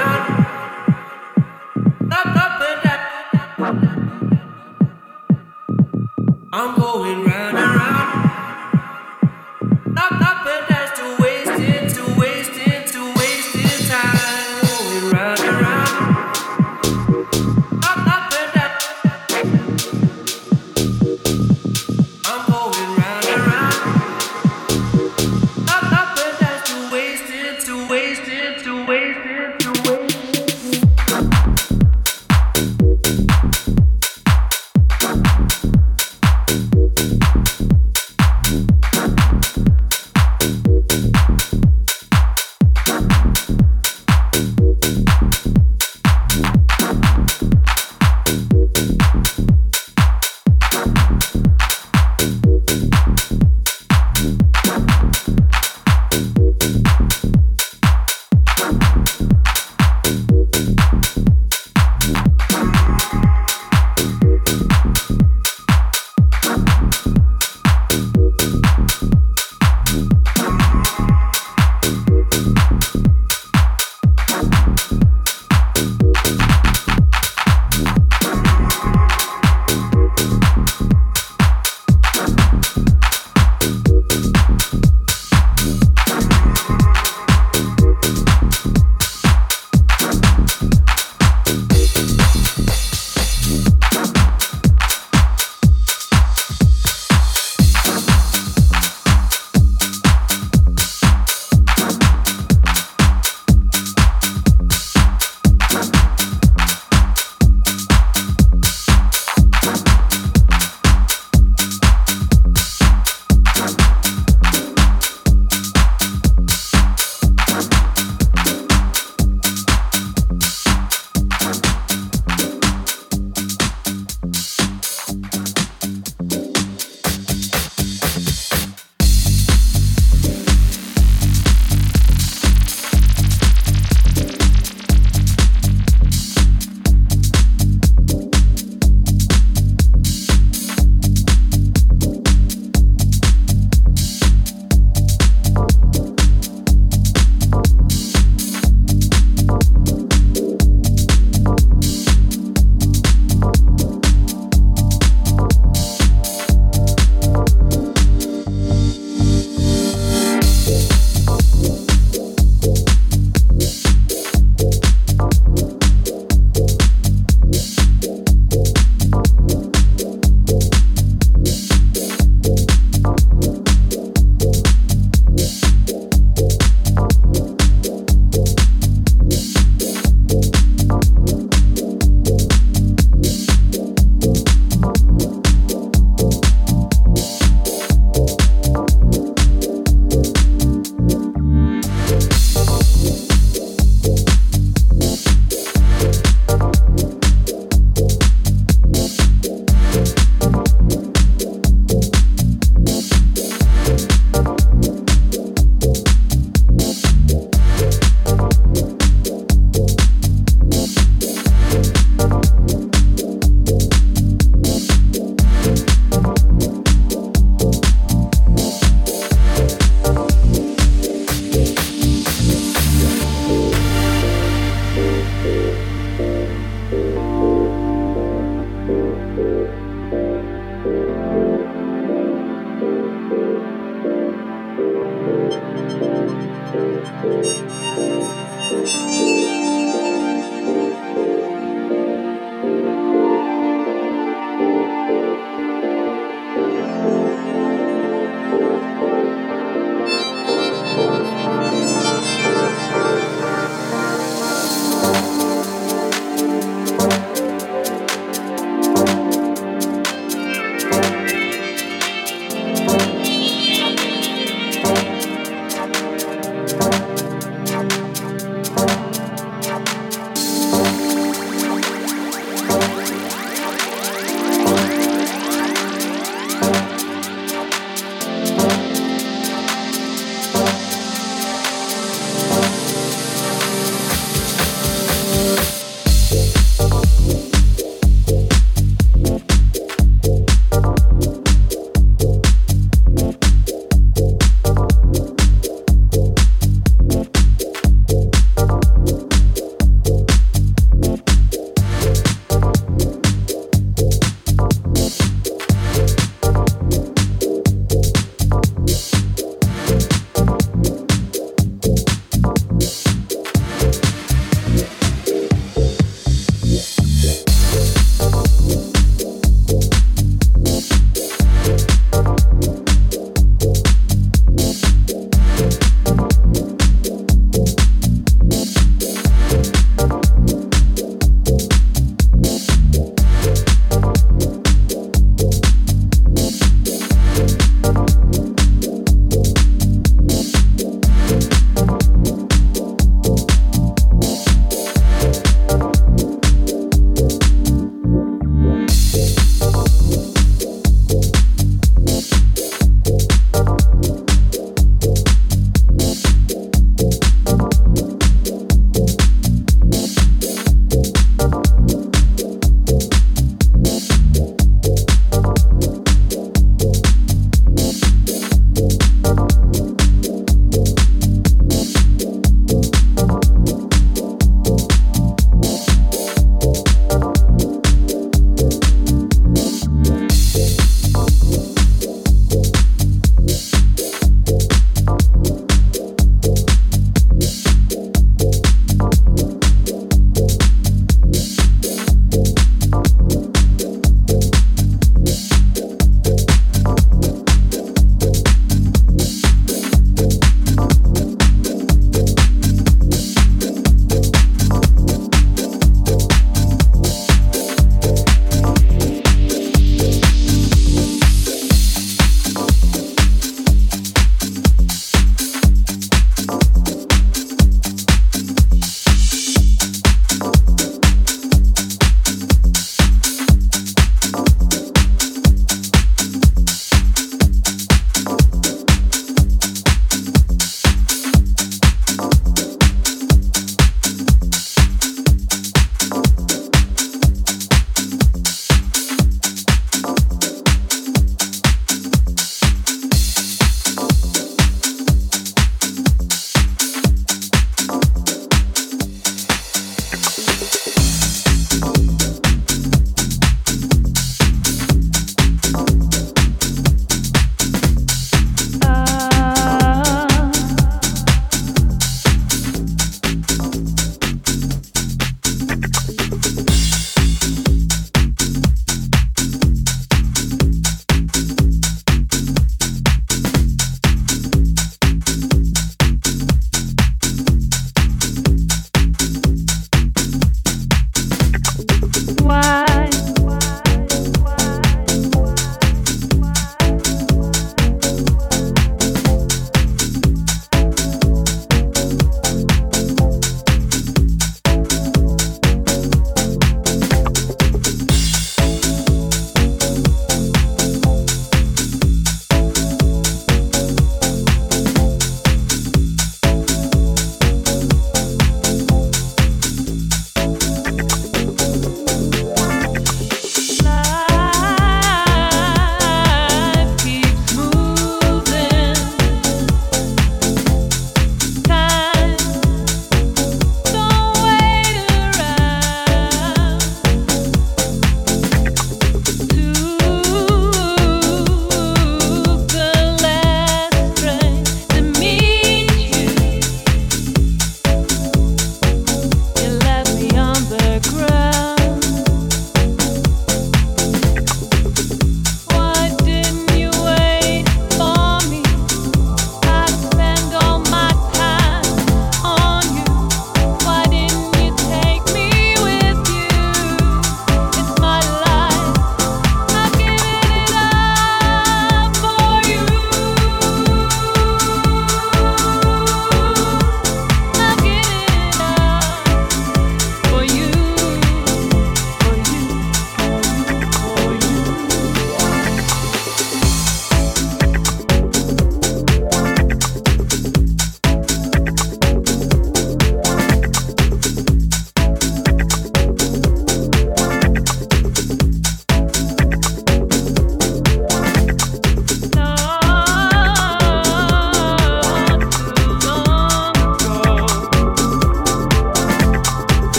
around. 0.00 0.49